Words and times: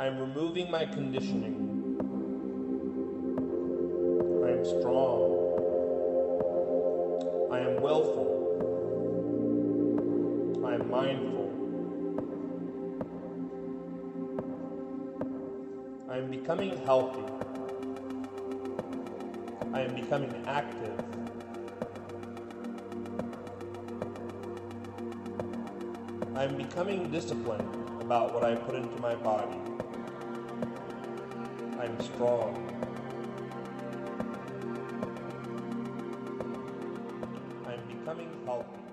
I 0.00 0.06
am 0.06 0.18
removing 0.18 0.70
my 0.70 0.86
conditioning. 0.86 1.56
I 4.42 4.48
am 4.52 4.64
strong. 4.64 5.20
I 7.52 7.58
am 7.60 7.82
willful. 7.82 8.28
I 10.64 10.72
am 10.76 10.90
mindful. 10.90 11.50
I 16.08 16.16
am 16.16 16.30
becoming 16.30 16.78
healthy. 16.86 17.26
I 19.74 19.82
am 19.82 19.94
becoming 19.94 20.34
active. 20.46 20.98
I 26.34 26.44
am 26.44 26.56
becoming 26.56 27.10
disciplined 27.10 27.68
about 28.00 28.32
what 28.32 28.44
I 28.44 28.54
put 28.54 28.76
into 28.76 28.98
my 28.98 29.14
body. 29.14 29.58
I'm 31.80 31.98
strong. 31.98 32.54
I'm 37.66 37.80
becoming 37.88 38.28
healthy. 38.44 38.89